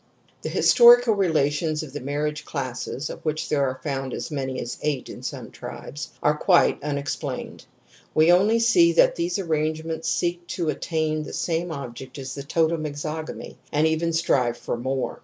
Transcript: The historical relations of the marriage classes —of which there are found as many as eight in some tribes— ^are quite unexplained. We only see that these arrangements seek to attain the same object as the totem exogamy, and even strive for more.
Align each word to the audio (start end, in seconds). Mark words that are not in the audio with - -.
The 0.41 0.49
historical 0.49 1.13
relations 1.13 1.83
of 1.83 1.93
the 1.93 1.99
marriage 1.99 2.43
classes 2.43 3.07
—of 3.07 3.23
which 3.23 3.49
there 3.49 3.61
are 3.61 3.79
found 3.83 4.15
as 4.15 4.31
many 4.31 4.59
as 4.59 4.79
eight 4.81 5.09
in 5.09 5.21
some 5.21 5.51
tribes— 5.51 6.09
^are 6.23 6.39
quite 6.39 6.81
unexplained. 6.83 7.65
We 8.15 8.31
only 8.31 8.57
see 8.57 8.93
that 8.93 9.15
these 9.15 9.37
arrangements 9.37 10.09
seek 10.09 10.47
to 10.57 10.69
attain 10.69 11.21
the 11.21 11.33
same 11.33 11.71
object 11.71 12.17
as 12.17 12.33
the 12.33 12.41
totem 12.41 12.85
exogamy, 12.87 13.57
and 13.71 13.85
even 13.85 14.11
strive 14.11 14.57
for 14.57 14.75
more. 14.75 15.19